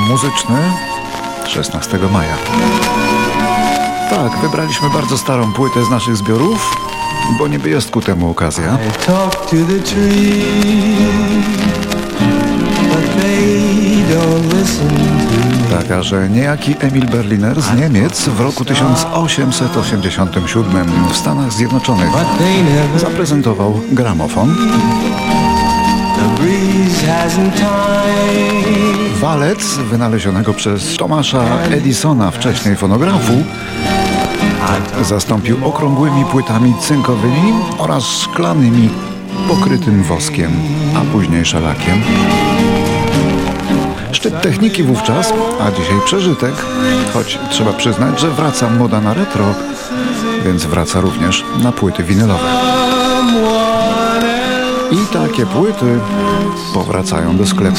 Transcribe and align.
program 0.00 0.08
muzyczny 0.08 0.58
16 1.46 1.98
maja. 2.12 2.36
Tak, 4.10 4.38
wybraliśmy 4.42 4.90
bardzo 4.90 5.18
starą 5.18 5.52
płytę 5.52 5.84
z 5.84 5.90
naszych 5.90 6.16
zbiorów, 6.16 6.76
bo 7.38 7.48
niby 7.48 7.70
jest 7.70 7.90
ku 7.90 8.00
temu 8.00 8.30
okazja. 8.30 8.78
Taka, 15.70 16.02
że 16.02 16.28
niejaki 16.28 16.74
Emil 16.80 17.06
Berliner 17.06 17.62
z 17.62 17.74
Niemiec 17.74 18.28
w 18.28 18.40
roku 18.40 18.64
1887 18.64 20.86
w 21.12 21.16
Stanach 21.16 21.52
Zjednoczonych 21.52 22.10
zaprezentował 22.96 23.80
gramofon. 23.92 24.56
Walec 29.20 29.76
wynalezionego 29.76 30.54
przez 30.54 30.96
Tomasza 30.96 31.44
Edisona, 31.70 32.30
wcześniej 32.30 32.76
fonografu, 32.76 33.32
zastąpił 35.02 35.66
okrągłymi 35.66 36.24
płytami 36.24 36.74
cynkowymi 36.80 37.52
oraz 37.78 38.04
szklanymi 38.04 38.90
pokrytym 39.48 40.02
woskiem, 40.02 40.50
a 40.96 41.12
później 41.12 41.44
szalakiem. 41.44 42.02
Szczyt 44.12 44.42
techniki 44.42 44.82
wówczas, 44.82 45.32
a 45.60 45.70
dzisiaj 45.70 45.96
przeżytek, 46.04 46.54
choć 47.14 47.38
trzeba 47.50 47.72
przyznać, 47.72 48.20
że 48.20 48.30
wraca 48.30 48.70
moda 48.70 49.00
na 49.00 49.14
retro, 49.14 49.44
więc 50.44 50.64
wraca 50.64 51.00
również 51.00 51.44
na 51.62 51.72
płyty 51.72 52.04
winylowe. 52.04 52.99
I 54.92 54.96
takie 55.12 55.46
płyty 55.46 55.98
powracają 56.74 57.36
do 57.36 57.46
sklepu. 57.46 57.78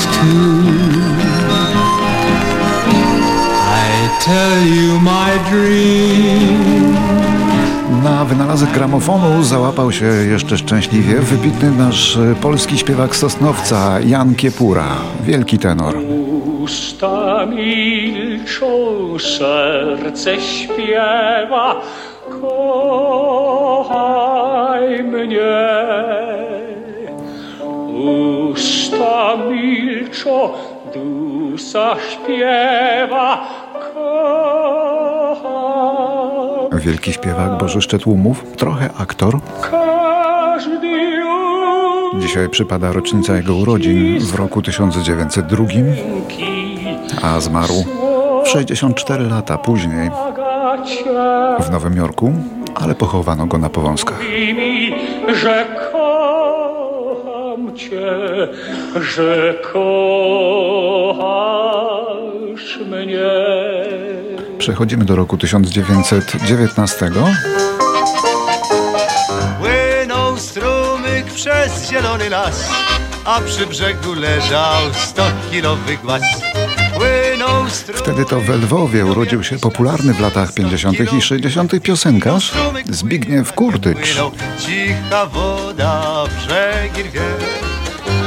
Na 8.04 8.26
wynalazek 8.26 8.72
gramofonu 8.72 9.44
załapał 9.44 9.92
się 9.92 10.06
jeszcze 10.06 10.58
szczęśliwie 10.58 11.20
wybitny 11.20 11.72
nasz 11.72 12.18
polski 12.42 12.78
śpiewak 12.78 13.16
Sosnowca 13.16 14.00
Jan 14.00 14.36
Kiepura, 14.36 14.98
wielki 15.24 15.60
tenor. 15.60 15.98
Usta 16.64 17.46
milczą, 17.46 18.68
serce 19.20 20.42
śpiewa, 20.42 21.82
kochaj 22.42 23.64
mnie. 25.04 26.61
Usta 28.02 29.38
milczą, 29.52 30.50
dusza 30.94 31.96
śpiewa, 32.12 33.48
kochaj. 33.74 34.02
Wielki 36.80 37.14
śpiewak 37.14 37.58
Boży 37.58 37.82
Szczetłumów, 37.82 38.44
trochę 38.58 38.90
aktor. 38.98 39.40
Każdy 39.72 41.02
Dzisiaj 42.20 42.50
przypada 42.50 42.92
rocznica 42.92 43.36
jego 43.36 43.56
urodzin 43.56 44.20
w 44.20 44.36
roku 44.36 44.62
1902, 44.62 45.66
a 47.24 47.40
zmarł 47.40 47.74
w 48.44 48.48
64 48.48 49.24
lata 49.30 49.58
później 49.58 50.10
w 51.60 51.72
Nowym 51.72 51.98
Jorku, 51.98 52.34
ale 52.76 52.96
pochowano 52.96 53.46
go 53.46 53.58
na 53.58 53.70
Powązkach. 53.70 54.20
Cię, 57.76 58.12
że 59.02 59.54
kochasz 59.74 59.82
mnie. 62.78 63.32
Przechodzimy 64.58 65.06
do 65.06 65.16
roku 65.16 65.38
1919. 65.38 67.12
Płynął 69.60 70.38
strumyk 70.38 71.26
przez 71.26 71.90
zielony 71.90 72.30
las, 72.30 72.70
a 73.26 73.42
przy 73.42 73.68
brzegu 73.68 74.14
leżał 74.14 74.94
stokilowy 74.94 75.98
głaz. 76.04 76.22
Wtedy 77.96 78.26
to 78.26 78.42
w 78.42 78.50
Lwowie 78.50 79.06
urodził 79.06 79.44
się 79.44 79.60
popularny 79.60 80.14
w 80.14 80.20
latach 80.20 80.54
50. 80.54 81.14
i 81.14 81.22
60. 81.22 81.82
piosenkarz 81.82 82.52
Zbigniew 82.86 83.54
Kurtycz. 83.54 84.18
Cicha 84.60 85.26
woda, 85.26 86.24
brzegi 86.38 87.04
rwie. 87.10 87.22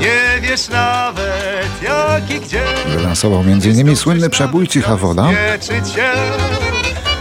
Nie 0.04 0.40
wiesz 0.48 0.68
nawet 0.68 1.82
jak 1.82 2.30
i 2.30 2.40
gdzie. 2.40 2.62
Wylansował 2.96 3.40
m.in. 3.40 3.96
słynny 3.96 4.30
przebój 4.30 4.68
Cicha 4.68 4.96
Woda, 4.96 5.28
cię, 5.94 6.12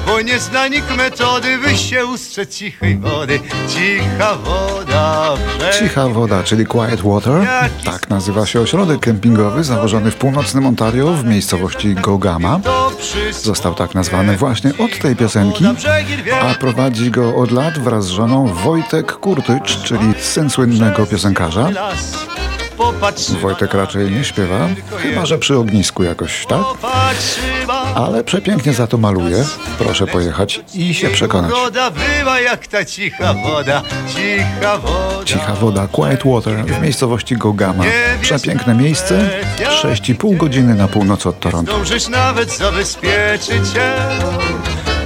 bo 0.08 0.22
nie 0.22 0.40
zna 0.40 0.68
nikt 0.68 0.98
metody, 0.98 1.58
by 1.58 1.78
się 1.78 2.06
ustrzec 2.06 2.56
cichej 2.56 2.98
wody. 2.98 3.40
Cicha 3.68 4.36
woda, 4.36 5.34
Cicha 5.80 6.08
Woda, 6.08 6.44
czyli 6.44 6.66
Quiet 6.66 7.02
Water. 7.02 7.48
Tak 7.86 8.10
nazywa 8.10 8.46
się 8.46 8.62
ośrodek 8.62 9.00
kempingowy 9.00 9.64
założony 9.64 10.12
w 10.12 10.16
północnym 10.16 10.66
Ontario 10.66 11.14
w 11.14 11.26
miejscowości 11.26 11.96
Gogama. 11.96 12.60
Został 13.32 13.76
tak 13.76 13.96
nazwany 13.96 14.38
właśnie 14.38 14.72
od 14.78 15.00
tej 15.00 15.16
piosenki, 15.16 15.66
a 16.42 16.54
prowadzi 16.54 17.12
go 17.12 17.36
od 17.36 17.52
lat 17.52 17.80
wraz 17.80 18.06
z 18.06 18.10
żoną 18.10 18.48
Wojtek 18.48 19.12
Kurtycz, 19.12 19.84
czyli 19.84 20.14
syn 20.20 20.50
słynnego 20.50 21.06
piosenkarza. 21.06 21.70
Wojtek 23.42 23.74
raczej 23.74 24.12
nie 24.12 24.24
śpiewa, 24.24 24.68
chyba 25.02 25.26
że 25.26 25.38
przy 25.38 25.58
ognisku 25.58 26.04
jakoś, 26.04 26.46
tak? 26.46 26.60
Ale 27.96 28.24
przepięknie 28.24 28.74
za 28.74 28.88
to 28.88 28.98
maluje. 28.98 29.46
Proszę 29.78 30.08
pojechać 30.08 30.62
i 30.74 30.94
się 30.94 31.10
przekonać. 31.10 31.52
Woda 31.52 31.92
była 31.92 32.40
jak 32.40 32.68
ta 32.68 32.86
cicha 32.86 33.34
woda, 33.34 33.82
cicha 34.16 34.78
woda. 34.78 35.26
Cicha 35.26 35.54
woda, 35.54 35.88
Quiet 35.88 36.24
Water 36.26 36.66
w 36.66 36.82
miejscowości 36.82 37.38
Gogama. 37.38 37.84
Przepiękne 38.22 38.76
miejsce, 38.76 39.30
6,5 39.84 40.38
godziny 40.38 40.76
na 40.76 40.88
północ 40.88 41.26
od 41.26 41.40
Toronto. 41.40 41.72
Zdążysz 41.72 42.08
nawet 42.08 42.58
zabezpieczyć 42.58 43.74
się, 43.74 43.92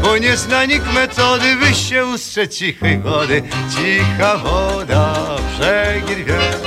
bo 0.03 0.17
nie 0.17 0.38
zna 0.38 0.66
nikt 0.66 0.94
metody, 0.94 1.55
by 1.55 1.73
się 1.73 2.05
ustrzec 2.05 2.55
cichej 2.55 2.99
wody. 2.99 3.44
Cicha 3.75 4.38
woda, 4.38 5.16
brzegi 5.57 6.16
rwie. 6.16 6.66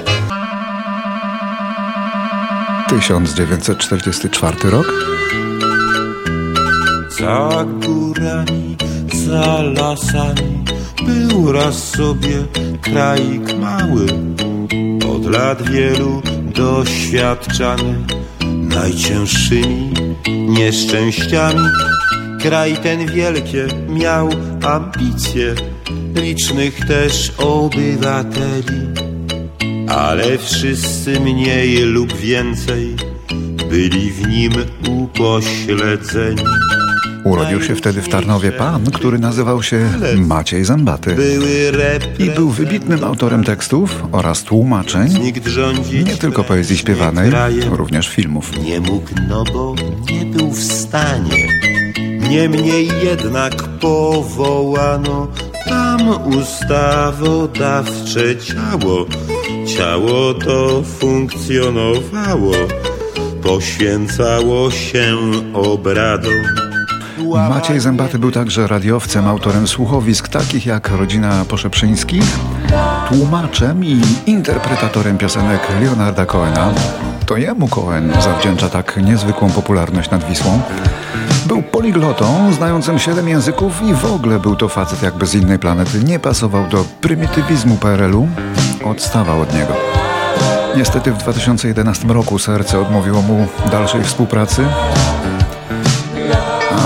1944 2.90 4.70
rok. 4.70 4.86
Za 7.18 7.64
górami, 7.64 8.76
za 9.14 9.62
lasami 9.62 10.64
był 11.06 11.52
raz 11.52 11.88
sobie 11.88 12.44
kraik 12.80 13.58
mały, 13.58 14.06
od 15.14 15.30
lat 15.30 15.70
wielu 15.70 16.22
doświadczany 16.54 17.94
najcięższymi 18.46 19.92
nieszczęściami. 20.28 21.68
Kraj 22.42 22.76
ten 22.76 23.06
wielkie 23.06 23.66
miał 23.88 24.28
ambicje, 24.62 25.54
licznych 26.14 26.86
też 26.86 27.32
obywateli, 27.38 29.09
ale 29.90 30.38
wszyscy 30.38 31.20
mniej 31.20 31.76
lub 31.76 32.16
więcej 32.16 32.96
byli 33.70 34.12
w 34.12 34.28
nim 34.28 34.52
upośledzeni. 34.88 36.42
Urodził 37.24 37.62
się 37.62 37.74
wtedy 37.74 38.02
w 38.02 38.08
Tarnowie 38.08 38.52
pan, 38.52 38.84
który 38.84 39.18
nazywał 39.18 39.62
się 39.62 39.90
Maciej 40.16 40.64
Zębaty 40.64 41.16
i 42.18 42.30
był 42.30 42.50
wybitnym 42.50 43.04
autorem 43.04 43.44
tekstów 43.44 44.04
oraz 44.12 44.42
tłumaczeń, 44.42 45.32
nie 46.06 46.16
tylko 46.16 46.44
poezji 46.44 46.76
śpiewanej, 46.76 47.32
również 47.70 48.08
filmów. 48.08 48.58
nie 48.62 48.80
mógł, 48.80 49.08
no 49.28 49.44
bo 49.52 49.74
nie 50.10 50.26
był 50.26 50.50
w 50.50 50.62
stanie. 50.62 51.48
Niemniej 52.30 52.88
jednak 53.04 53.62
powołano 53.62 55.28
tam 55.68 56.08
ustawodawcze 56.38 58.36
ciało. 58.36 59.06
Ciało 59.76 60.34
to 60.34 60.82
funkcjonowało, 60.82 62.54
poświęcało 63.42 64.70
się 64.70 65.16
obradom. 65.54 66.32
Maciej 67.34 67.80
Zębaty 67.80 68.18
był 68.18 68.30
także 68.30 68.66
radiowcem, 68.66 69.26
autorem 69.26 69.68
słuchowisk 69.68 70.28
takich 70.28 70.66
jak 70.66 70.88
Rodzina 70.88 71.44
Poszeprzyńskich, 71.48 72.24
tłumaczem 73.08 73.84
i 73.84 74.02
interpretatorem 74.26 75.18
piosenek 75.18 75.60
Leonarda 75.80 76.26
Cohena. 76.26 76.72
To 77.26 77.36
jemu 77.36 77.68
Cohen 77.68 78.12
zawdzięcza 78.20 78.68
tak 78.68 78.96
niezwykłą 79.02 79.50
popularność 79.50 80.10
nad 80.10 80.24
Wisłą. 80.24 80.60
Był 81.46 81.62
poliglotą, 81.62 82.52
znającym 82.52 82.98
siedem 82.98 83.28
języków 83.28 83.82
i 83.82 83.94
w 83.94 84.04
ogóle 84.04 84.40
był 84.40 84.56
to 84.56 84.68
facet 84.68 85.02
jakby 85.02 85.26
z 85.26 85.34
innej 85.34 85.58
planety. 85.58 86.04
Nie 86.04 86.18
pasował 86.18 86.68
do 86.68 86.84
prymitywizmu 87.00 87.76
PRL-u, 87.76 88.28
odstawał 88.84 89.40
od 89.40 89.54
niego. 89.54 89.74
Niestety 90.76 91.12
w 91.12 91.18
2011 91.18 92.08
roku 92.08 92.38
serce 92.38 92.80
odmówiło 92.80 93.22
mu 93.22 93.46
dalszej 93.70 94.04
współpracy. 94.04 94.64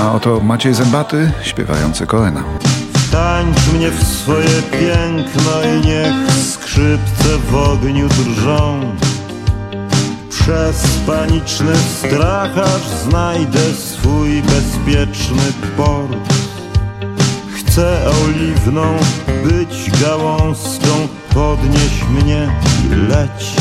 A 0.01 0.13
oto 0.13 0.41
Maciej 0.41 0.75
Zębaty 0.75 1.31
śpiewający 1.43 2.07
Koena. 2.07 2.45
Tańcz 3.15 3.73
mnie 3.73 3.91
w 3.91 4.05
swoje 4.05 4.63
piękno 4.71 5.53
i 5.63 5.87
niech 5.87 6.33
skrzypce 6.53 7.39
w 7.51 7.55
ogniu 7.55 8.09
drżą. 8.09 8.81
Przez 10.31 10.87
paniczny 11.07 11.77
strach 11.77 12.59
aż 12.59 12.83
znajdę 13.09 13.75
swój 13.75 14.43
bezpieczny 14.43 15.53
port. 15.77 16.35
Chcę 17.55 18.03
oliwną 18.25 18.97
być 19.45 20.01
gałązką, 20.01 21.09
podnieś 21.35 22.05
mnie 22.11 22.49
i 22.87 22.95
leć. 23.09 23.57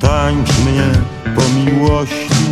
Tańcz 0.00 0.50
mnie 0.58 0.88
po 1.34 1.42
miłości 1.70 2.44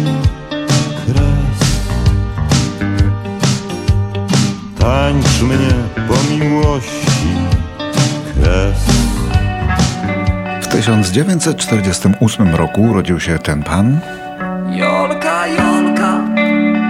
Tańcz 4.82 5.42
mnie 5.42 5.74
po 6.08 6.34
miłości 6.34 7.28
kres. 8.34 8.78
W 10.62 10.66
1948 10.66 12.54
roku 12.54 12.82
urodził 12.82 13.20
się 13.20 13.38
ten 13.38 13.62
pan. 13.62 14.00
Jolka, 14.70 15.46
Jolka, 15.46 16.20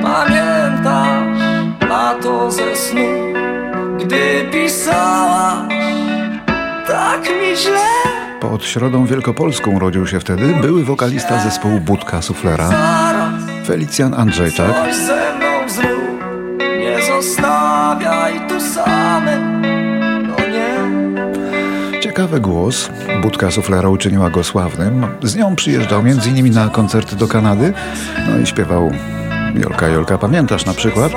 pamiętasz 0.02 1.38
lato 1.88 2.50
ze 2.50 2.76
snu, 2.76 3.32
gdy 4.00 4.48
pisałaś 4.52 5.72
tak 6.86 7.20
mi 7.22 7.56
źle. 7.56 7.86
Pod 8.40 8.64
Środą 8.64 9.06
Wielkopolską 9.06 9.70
urodził 9.70 10.06
się 10.06 10.20
wtedy 10.20 10.54
były 10.60 10.84
wokalista 10.84 11.40
zespołu 11.40 11.80
Budka 11.80 12.22
Suflera, 12.22 12.70
Felicjan 13.66 14.14
Andrzejczak. 14.14 14.74
Ciekawy 22.32 22.52
głos. 22.52 22.90
Budka 23.22 23.50
Suflera 23.50 23.88
uczyniła 23.88 24.30
go 24.30 24.44
sławnym. 24.44 25.06
Z 25.22 25.36
nią 25.36 25.56
przyjeżdżał 25.56 26.00
m.in. 26.00 26.54
na 26.54 26.68
koncerty 26.68 27.16
do 27.16 27.28
Kanady. 27.28 27.72
No 28.28 28.38
i 28.38 28.46
śpiewał 28.46 28.90
Jolka, 29.54 29.88
Jolka, 29.88 30.18
pamiętasz 30.18 30.66
na 30.66 30.74
przykład? 30.74 31.12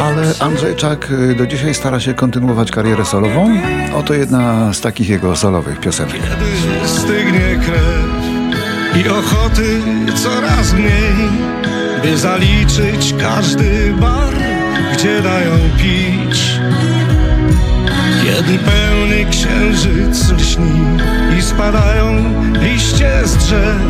Ale 0.00 0.34
Andrzejczak 0.40 1.10
y, 1.10 1.34
do 1.34 1.46
dzisiaj 1.46 1.74
stara 1.74 2.00
się 2.00 2.14
kontynuować 2.14 2.70
karierę 2.70 3.04
solową. 3.04 3.50
Oto 3.94 4.14
jedna 4.14 4.74
z 4.74 4.80
takich 4.80 5.08
jego 5.08 5.36
solowych 5.36 5.80
piosenek. 5.80 6.14
Kiedy 6.14 6.88
stygnie 6.88 7.60
krew 7.66 9.04
i 9.04 9.08
ochoty 9.08 9.80
coraz 10.14 10.72
mniej, 10.72 11.28
by 12.02 12.16
zaliczyć 12.18 13.14
każdy 13.20 13.94
bar, 14.00 14.34
gdzie 14.92 15.22
dają 15.22 15.52
pić. 15.78 16.60
Kiedy 18.30 18.58
pełny 18.58 19.26
księżyc 19.30 20.30
lśni 20.30 20.80
i 21.38 21.42
spadają 21.42 22.32
liście 22.52 23.10
z 23.24 23.36
drzew, 23.36 23.82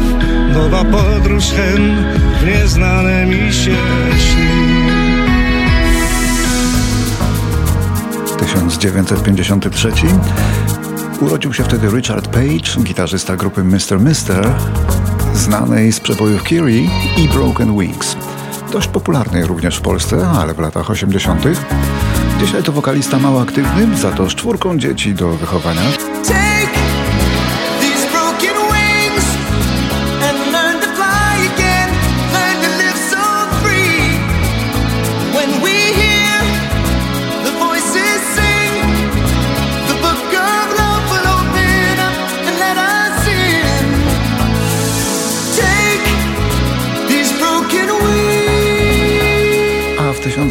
nowa 0.54 0.84
podróż 0.84 1.44
hen 1.44 2.06
w 2.40 2.46
nieznane 2.46 3.26
mi 3.26 3.52
się 3.52 3.76
śni. 4.18 4.90
1953 8.38 9.92
urodził 11.20 11.52
się 11.52 11.64
wtedy 11.64 11.88
Richard 11.88 12.28
Page, 12.28 12.84
gitarzysta 12.84 13.36
grupy 13.36 13.64
Mr. 13.64 14.00
Mister, 14.00 14.52
znanej 15.34 15.92
z 15.92 16.00
przebojów 16.00 16.42
Kiri 16.42 16.90
i 17.16 17.28
Broken 17.28 17.78
Wings. 17.78 18.16
Dość 18.72 18.88
popularnej 18.88 19.46
również 19.46 19.76
w 19.76 19.80
Polsce, 19.80 20.28
ale 20.28 20.54
w 20.54 20.58
latach 20.58 20.90
80. 20.90 21.44
Dzisiaj 22.40 22.62
to 22.62 22.72
wokalista 22.72 23.18
mało 23.18 23.40
aktywny, 23.42 23.96
za 23.96 24.12
to 24.12 24.30
z 24.30 24.34
czwórką 24.34 24.78
dzieci 24.78 25.14
do 25.14 25.28
wychowania. 25.28 25.80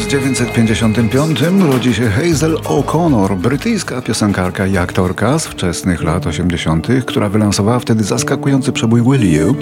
1955 0.10 1.42
rodzi 1.72 1.94
się 1.94 2.10
Hazel 2.10 2.56
O'Connor, 2.56 3.36
brytyjska 3.36 4.02
piosenkarka 4.02 4.68
i 4.68 4.78
aktorka 4.78 5.40
z 5.40 5.48
wczesnych 5.48 6.04
lat 6.04 6.28
80., 6.28 6.88
która 7.06 7.30
wylansowała 7.30 7.80
wtedy 7.80 8.04
zaskakujący 8.04 8.72
przebój 8.72 9.02
Will 9.02 9.34
You, 9.34 9.56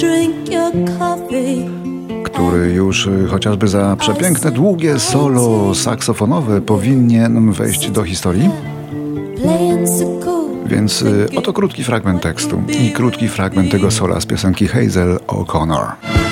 który 2.24 2.74
już 2.74 3.08
y, 3.08 3.28
chociażby 3.30 3.68
za 3.68 3.96
przepiękne, 4.00 4.52
długie 4.52 5.00
solo 5.00 5.76
saksofonowe 5.76 6.62
powinien 6.62 7.52
wejść 7.52 7.92
do 7.92 8.04
historii. 8.04 8.50
Więc 10.66 11.02
y, 11.02 11.28
oto 11.36 11.54
krótki 11.54 11.84
fragment 11.84 12.22
tekstu 12.22 12.64
i 12.82 12.92
krótki 12.92 13.28
fragment 13.28 13.72
tego 13.72 13.92
sola 13.92 14.22
z 14.22 14.26
piosenki 14.26 14.68
Hazel 14.68 15.20
O'Connor. 15.28 16.27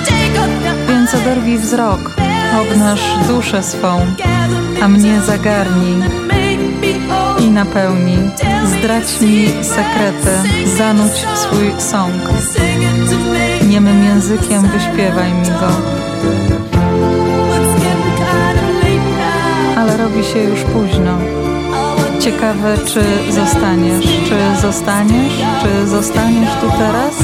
Oderwij 1.16 1.58
wzrok, 1.58 2.16
obnaż 2.62 3.00
duszę 3.28 3.64
swą, 3.64 4.00
a 4.82 4.88
mnie 4.88 5.22
zagarnij 5.22 6.04
i 7.40 7.50
napełnij. 7.52 8.18
Zdradź 8.66 9.22
mi 9.22 9.48
sekrety, 9.64 10.50
zanudź 10.78 11.26
swój 11.36 11.74
sąg. 11.78 12.14
Niemym 13.68 14.04
językiem 14.04 14.62
wyśpiewaj 14.62 15.34
mi 15.34 15.48
go. 15.48 15.70
Ale 19.78 19.98
robi 19.98 20.24
się 20.24 20.40
już 20.40 20.62
późno. 20.62 21.18
Ciekawe, 22.20 22.78
czy 22.86 23.34
zostaniesz, 23.34 24.06
czy 24.06 24.62
zostaniesz, 24.62 25.34
czy 25.62 25.88
zostaniesz 25.88 26.50
tu 26.62 26.70
teraz? 26.78 27.16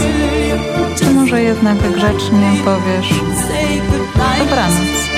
Czy 1.00 1.10
może 1.12 1.42
jednak 1.42 1.78
grzecznie 1.78 2.52
powiesz 2.66 3.10
Abraços. 4.22 5.11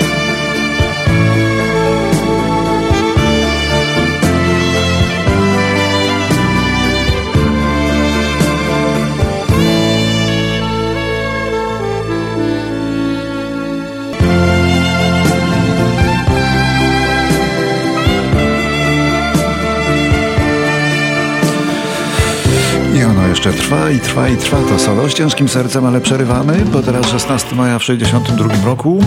Jeszcze 23.34 23.54
trwa 23.54 23.90
i 23.90 24.00
trwa 24.00 24.30
i 24.30 24.38
trwa 24.38 24.58
to 24.70 24.80
solo 24.80 25.10
z 25.10 25.14
ciężkim 25.14 25.50
sercem, 25.50 25.86
ale 25.86 26.02
przerywamy, 26.02 26.66
bo 26.74 26.82
teraz 26.82 27.08
16 27.08 27.56
maja 27.56 27.80
w 27.80 27.84
62 27.84 28.66
roku 28.66 29.04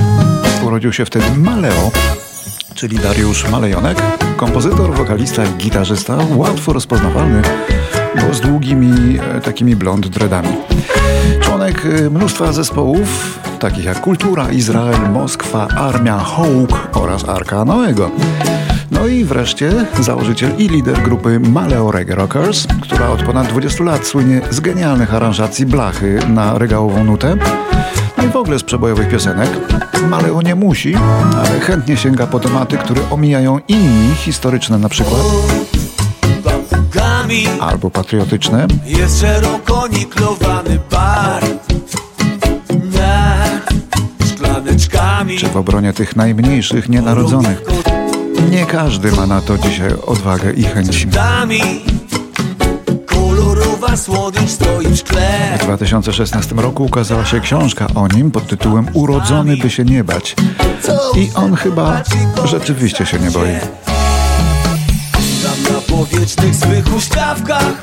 urodził 0.64 0.92
się 0.92 1.04
wtedy 1.04 1.25
Maleo, 1.37 1.90
czyli 2.75 2.99
Dariusz 2.99 3.50
Malejonek, 3.50 4.02
kompozytor, 4.37 4.95
wokalista 4.95 5.45
i 5.45 5.49
gitarzysta, 5.49 6.18
łatwo 6.37 6.73
rozpoznawalny, 6.73 7.42
bo 8.14 8.35
z 8.35 8.40
długimi 8.40 9.18
e, 9.18 9.40
takimi 9.40 9.76
blond 9.76 10.09
dreadami. 10.09 10.49
Członek 11.40 11.87
e, 11.87 12.11
mnóstwa 12.11 12.52
zespołów, 12.52 13.38
takich 13.59 13.85
jak 13.85 14.00
Kultura, 14.00 14.50
Izrael, 14.52 15.11
Moskwa, 15.12 15.68
Armia, 15.68 16.18
Hołk 16.18 16.88
oraz 16.92 17.28
Arka 17.28 17.64
Noego. 17.64 18.11
No 18.90 19.07
i 19.07 19.25
wreszcie 19.25 19.73
założyciel 20.00 20.50
i 20.59 20.69
lider 20.69 21.02
grupy 21.02 21.40
Maleo 21.40 21.90
Reggae 21.90 22.14
Rockers, 22.14 22.66
która 22.83 23.09
od 23.09 23.23
ponad 23.23 23.47
20 23.49 23.85
lat 23.85 24.07
słynie 24.07 24.40
z 24.50 24.61
genialnych 24.61 25.14
aranżacji 25.14 25.66
blachy 25.66 26.19
na 26.28 26.59
regałową 26.59 27.05
nutę. 27.05 27.37
No 28.19 28.25
i 28.25 28.28
w 28.28 28.37
ogóle 28.37 28.59
z 28.59 28.62
przebojowych 28.62 29.09
piosenek. 29.09 29.50
Maleo 30.09 30.43
nie 30.43 30.55
musi, 30.55 30.95
ale 31.37 31.61
chętnie 31.61 31.97
sięga 31.97 32.26
po 32.26 32.40
tematy, 32.40 32.78
które 32.78 33.11
omijają 33.11 33.59
inni, 33.69 34.14
historyczne 34.14 34.78
na 34.78 34.88
przykład, 34.88 35.21
albo 37.61 37.90
patriotyczne. 37.90 38.66
jest 38.87 39.21
szeroko 39.21 39.88
niklowany 39.88 40.78
bar 40.90 41.43
Nad 42.93 43.75
szklaneczkami 44.28 45.38
czy 45.38 45.49
w 45.49 45.57
obronie 45.57 45.93
tych 45.93 46.16
najmniejszych, 46.16 46.88
nienarodzonych. 46.88 47.62
Nie 48.50 48.66
każdy 48.66 49.12
ma 49.12 49.26
na 49.26 49.40
to 49.40 49.59
dzisiaj 49.59 49.90
odwagę 50.07 50.52
i 50.52 50.62
chęć. 50.62 51.07
Dami 51.07 51.61
a 53.97 53.99
słodycz 53.99 54.50
stoi 54.50 54.87
w 54.87 54.97
szkle 54.97 55.59
W 55.61 55.64
2016 55.64 56.55
roku 56.55 56.85
ukazała 56.85 57.25
się 57.25 57.40
książka 57.40 57.87
o 57.95 58.09
nim 58.09 58.31
pod 58.31 58.47
tytułem 58.47 58.87
Urodzony 58.93 59.57
by 59.57 59.71
się 59.71 59.85
nie 59.85 60.05
bać. 60.05 60.37
I 61.16 61.31
on 61.35 61.55
chyba 61.55 62.02
rzeczywiście 62.45 63.07
się 63.07 63.19
nie 63.19 63.31
boi. 63.31 63.49
Tam 65.43 65.75
na 65.75 65.81
powietrznych 65.81 66.55
swych 66.55 66.88
huśtawkach 66.88 67.83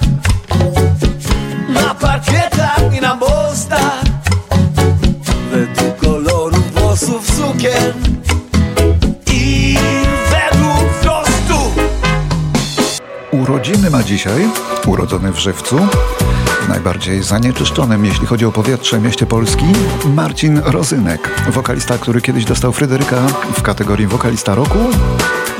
Na 1.69 1.95
parkietach 1.95 2.81
i 2.97 3.01
na 3.01 3.15
mostach 3.15 4.01
Według 5.51 5.97
kolorów 5.97 6.73
włosów 6.73 7.31
sukien 7.31 8.12
Urodziny 13.53 13.89
ma 13.89 14.03
dzisiaj, 14.03 14.49
urodzony 14.87 15.31
w 15.31 15.39
Żywcu, 15.39 15.77
w 16.65 16.69
najbardziej 16.69 17.23
zanieczyszczonym, 17.23 18.05
jeśli 18.05 18.27
chodzi 18.27 18.45
o 18.45 18.51
powietrze, 18.51 18.99
mieście 18.99 19.25
Polski, 19.25 19.65
Marcin 20.05 20.61
Rozynek, 20.65 21.29
wokalista, 21.49 21.97
który 21.97 22.21
kiedyś 22.21 22.45
dostał 22.45 22.73
Fryderyka 22.73 23.27
w 23.53 23.61
kategorii 23.61 24.07
wokalista 24.07 24.55
roku 24.55 24.79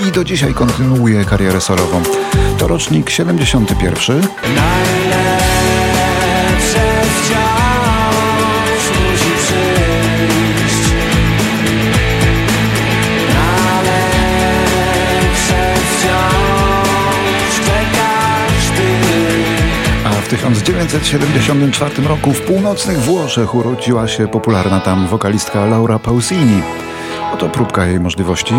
i 0.07 0.12
do 0.12 0.23
dzisiaj 0.23 0.53
kontynuuje 0.53 1.25
karierę 1.25 1.62
solową. 1.62 2.01
To 2.57 2.67
rocznik 2.67 3.09
71. 3.09 4.21
1974 21.00 22.07
roku 22.07 22.33
w 22.33 22.41
północnych 22.41 22.97
Włoszech 22.97 23.55
urodziła 23.55 24.07
się 24.07 24.27
popularna 24.27 24.79
tam 24.79 25.07
wokalistka 25.07 25.65
Laura 25.65 26.00
Pausini. 26.00 26.62
Oto 27.33 27.50
próbka 27.50 27.85
jej 27.85 28.00
możliwości. 28.00 28.53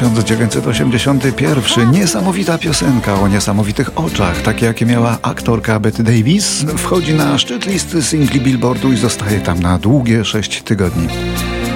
1981. 0.00 1.92
Niesamowita 1.92 2.58
piosenka 2.58 3.14
o 3.14 3.28
niesamowitych 3.28 3.98
oczach, 3.98 4.42
takie 4.42 4.66
jakie 4.66 4.86
miała 4.86 5.18
aktorka 5.22 5.80
Betty 5.80 6.02
Davis, 6.02 6.64
wchodzi 6.76 7.14
na 7.14 7.38
szczyt 7.38 7.66
listy 7.66 8.02
singli 8.02 8.40
Billboardu 8.40 8.92
i 8.92 8.96
zostaje 8.96 9.40
tam 9.40 9.60
na 9.60 9.78
długie 9.78 10.24
6 10.24 10.62
tygodni. 10.62 11.08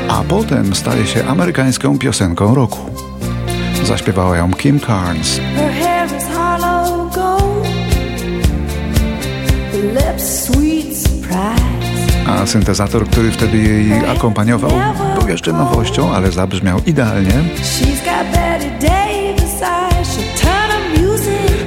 A 0.08 0.22
potem 0.28 0.74
staje 0.74 1.06
się 1.06 1.26
amerykańską 1.26 1.98
piosenką 1.98 2.54
roku. 2.54 2.78
Zaśpiewała 3.84 4.36
ją 4.36 4.52
Kim 4.52 4.80
Carnes. 4.80 5.40
Lips 9.94 10.44
sweet 10.44 10.96
surprise. 10.96 11.73
A 12.26 12.46
syntezator, 12.46 13.06
który 13.06 13.30
wtedy 13.30 13.58
jej 13.58 14.06
akompaniował, 14.06 14.70
był 15.18 15.28
jeszcze 15.28 15.52
nowością, 15.52 16.14
ale 16.14 16.32
zabrzmiał 16.32 16.80
idealnie. 16.86 17.44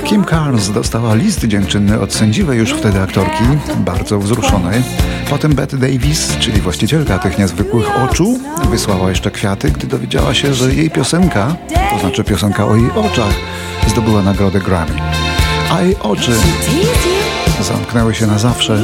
Kim 0.04 0.26
Carnes 0.26 0.72
dostała 0.72 1.16
list 1.16 1.46
dziękczynny 1.46 2.00
od 2.00 2.14
sędziwej 2.14 2.60
już 2.60 2.72
wtedy 2.74 3.02
aktorki, 3.02 3.44
bardzo 3.78 4.20
wzruszonej. 4.20 4.84
Potem 5.30 5.56
Betty 5.56 5.78
Davis, 5.78 6.38
czyli 6.40 6.62
właścicielka 6.62 7.20
tych 7.20 7.38
niezwykłych 7.38 7.88
oczu, 8.04 8.40
wysłała 8.70 9.10
jeszcze 9.10 9.32
kwiaty, 9.32 9.72
gdy 9.72 9.88
dowiedziała 9.88 10.34
się, 10.34 10.54
że 10.54 10.74
jej 10.74 10.90
piosenka, 10.90 11.56
to 11.92 12.00
znaczy 12.00 12.24
piosenka 12.24 12.66
o 12.66 12.76
jej 12.76 12.92
oczach, 12.92 13.34
zdobyła 13.88 14.22
nagrodę 14.22 14.60
Grammy. 14.60 15.02
A 15.72 15.82
jej 15.82 15.96
oczy 16.00 16.32
zamknęły 17.62 18.16
się 18.16 18.28
na 18.28 18.38
zawsze. 18.40 18.84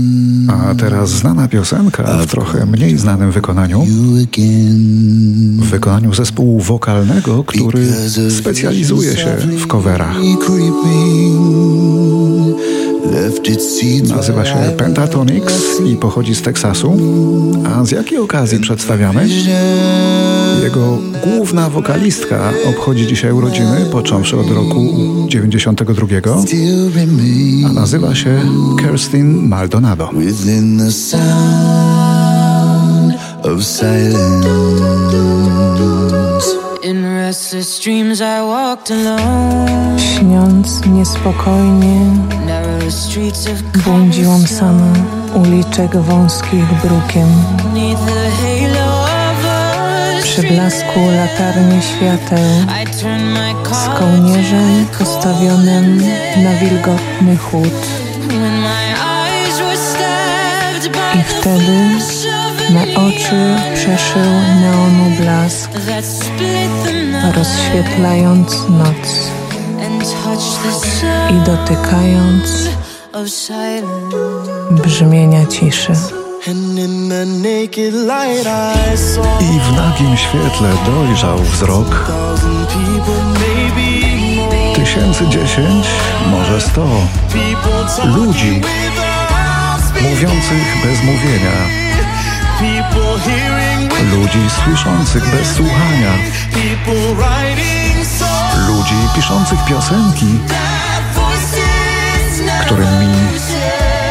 A 0.51 0.75
teraz 0.75 1.09
znana 1.09 1.47
piosenka 1.47 2.03
w 2.03 2.27
trochę 2.27 2.65
mniej 2.65 2.97
znanym 2.97 3.31
wykonaniu. 3.31 3.85
W 5.57 5.69
wykonaniu 5.69 6.13
zespołu 6.13 6.59
wokalnego, 6.59 7.43
który 7.43 7.87
specjalizuje 8.29 9.17
się 9.17 9.37
w 9.57 9.67
coverach. 9.67 10.15
Nazywa 14.15 14.45
się 14.45 14.55
Pentatonix 14.77 15.53
i 15.85 15.95
pochodzi 15.95 16.35
z 16.35 16.41
Teksasu. 16.41 16.97
A 17.65 17.85
z 17.85 17.91
jakiej 17.91 18.17
okazji 18.17 18.59
przedstawiamy? 18.59 19.27
Jego 20.63 20.97
główna 21.23 21.69
wokalistka 21.69 22.53
obchodzi 22.69 23.07
dzisiaj 23.07 23.31
urodziny, 23.31 23.85
począwszy 23.91 24.37
od 24.37 24.51
roku 24.51 24.93
92, 25.27 26.07
still 26.41 26.91
remain 26.95 27.65
a 27.65 27.73
nazywa 27.73 28.15
się 28.15 28.41
Kirstin 28.79 29.47
Maldonado. 29.47 30.09
within 30.13 30.77
the 30.77 30.91
sound 30.91 31.21
of 33.43 33.63
silence. 33.63 35.30
Śniąc 39.97 40.85
niespokojnie, 40.85 41.99
błądziłam 43.85 44.47
sama 44.47 44.93
uliczek 45.35 45.97
wąskich 45.97 46.65
brukiem. 46.83 47.27
Przy 50.23 50.43
blasku 50.43 50.99
latarni 51.17 51.81
świateł, 51.81 52.49
z 53.71 53.99
kołnierzem 53.99 54.85
postawionym 54.99 55.97
na 56.43 56.53
wilgotny 56.53 57.37
chód. 57.37 57.73
I 61.15 61.23
wtedy 61.23 61.71
me 62.73 62.81
oczy 62.95 63.10
przeszył 63.75 64.31
neonu 64.61 65.15
blask, 65.19 65.71
rozświetlając 67.35 68.69
noc 68.69 69.31
i 71.29 71.33
dotykając 71.45 72.69
brzmienia 74.71 75.45
ciszy. 75.45 75.93
I 79.39 79.59
w 79.59 79.75
nagim 79.75 80.17
świetle 80.17 80.69
dojrzał 80.85 81.37
wzrok 81.37 82.11
tysięcy 84.75 85.27
dziesięć, 85.27 85.87
może 86.31 86.61
sto 86.61 86.87
ludzi 88.05 88.61
mówiących 90.01 90.77
bez 90.83 91.03
mówienia, 91.03 91.81
ludzi 94.11 94.49
słyszących 94.63 95.31
bez 95.31 95.55
słuchania, 95.55 96.11
ludzi 98.67 98.95
piszących 99.15 99.59
piosenki, 99.65 100.39
którymi 102.61 103.15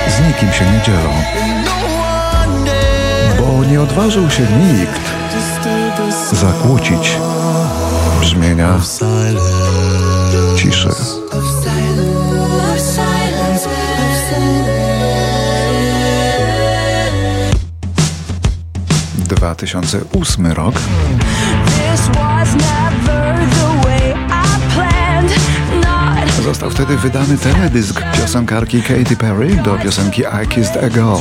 z 0.09 0.27
nikim 0.27 0.53
się 0.53 0.65
nie 0.65 0.81
dzielą, 0.83 1.13
no 3.37 3.43
bo 3.43 3.65
nie 3.65 3.81
odważył 3.81 4.31
się 4.31 4.43
nikt 4.43 5.11
zakłócić 6.33 7.17
brzmienia 8.21 8.79
ciszy. 10.57 10.91
2008 19.41 20.47
rok. 20.47 20.75
Został 26.45 26.71
wtedy 26.71 26.97
wydany 26.97 27.39
teledysk 27.39 28.03
piosenkarki 28.17 28.83
Katy 28.83 29.17
Perry 29.17 29.57
do 29.57 29.79
piosenki 29.79 30.23
I 30.23 30.49
Kissed 30.49 30.85
a 30.85 30.89
Girl. 30.89 31.17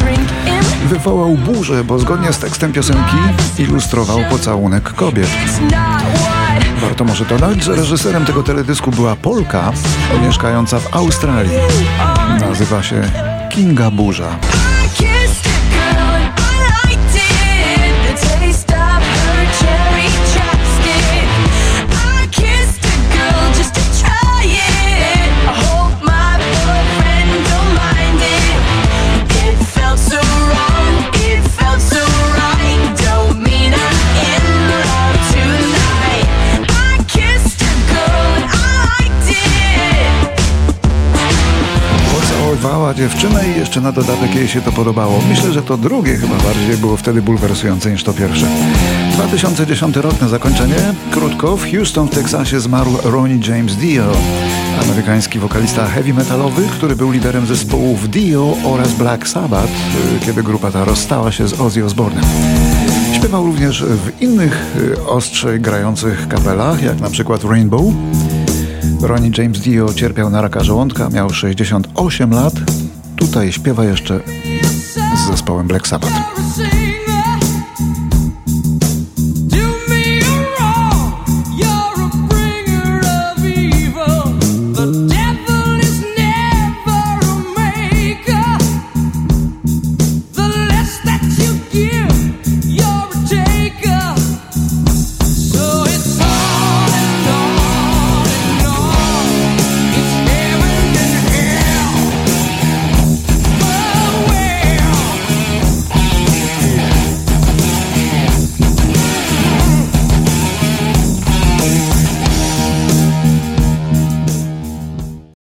Wywołał 0.89 1.35
burzę, 1.35 1.83
bo 1.83 1.99
zgodnie 1.99 2.33
z 2.33 2.39
tekstem 2.39 2.73
piosenki 2.73 3.15
ilustrował 3.59 4.19
pocałunek 4.29 4.93
kobiet. 4.93 5.29
Warto 6.81 7.03
może 7.03 7.25
dodać, 7.25 7.63
że 7.63 7.75
reżyserem 7.75 8.25
tego 8.25 8.43
teledysku 8.43 8.91
była 8.91 9.15
Polka 9.15 9.71
mieszkająca 10.21 10.79
w 10.79 10.95
Australii. 10.95 11.57
Nazywa 12.39 12.83
się 12.83 13.01
Kinga 13.49 13.91
Burza. 13.91 14.29
Dziewczynę 42.99 43.43
i 43.47 43.59
jeszcze 43.59 43.81
na 43.81 43.91
dodatek 43.91 44.35
jej 44.35 44.47
się 44.47 44.61
to 44.61 44.71
podobało. 44.71 45.21
Myślę, 45.29 45.53
że 45.53 45.61
to 45.61 45.77
drugie 45.77 46.15
chyba 46.15 46.35
bardziej 46.35 46.77
było 46.77 46.97
wtedy 46.97 47.21
bulwersujące 47.21 47.91
niż 47.91 48.03
to 48.03 48.13
pierwsze. 48.13 48.45
2010 49.13 49.95
rok 49.95 50.21
na 50.21 50.27
zakończenie. 50.27 50.75
Krótko, 51.11 51.57
w 51.57 51.71
Houston 51.71 52.07
w 52.07 52.11
Teksasie 52.11 52.59
zmarł 52.59 52.91
Ronnie 53.03 53.39
James 53.47 53.75
Dio, 53.75 54.11
amerykański 54.83 55.39
wokalista 55.39 55.87
heavy 55.87 56.13
metalowy, 56.13 56.67
który 56.71 56.95
był 56.95 57.11
liderem 57.11 57.45
zespołów 57.45 58.09
Dio 58.09 58.57
oraz 58.63 58.93
Black 58.93 59.27
Sabbath, 59.27 59.73
y, 60.17 60.25
kiedy 60.25 60.43
grupa 60.43 60.71
ta 60.71 60.85
rozstała 60.85 61.31
się 61.31 61.47
z 61.47 61.61
Ozzy 61.61 61.85
Osbournem. 61.85 62.23
Śpiewał 63.15 63.45
również 63.45 63.83
w 63.83 64.21
innych 64.21 64.75
y, 64.77 65.07
ostrzej 65.07 65.61
grających 65.61 66.27
kapelach, 66.27 66.83
jak 66.83 66.99
na 66.99 67.09
przykład 67.09 67.43
Rainbow. 67.43 67.93
Ronnie 69.01 69.31
James 69.37 69.59
Dio 69.59 69.93
cierpiał 69.93 70.29
na 70.29 70.41
raka 70.41 70.63
żołądka, 70.63 71.09
miał 71.09 71.29
68 71.29 72.31
lat. 72.31 72.53
Tutaj 73.19 73.51
śpiewa 73.51 73.85
jeszcze 73.85 74.19
z 75.15 75.27
zespołem 75.27 75.67
Black 75.67 75.87
Sabbath. 75.87 76.13